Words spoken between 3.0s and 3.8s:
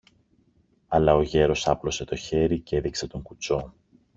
τον κουτσό.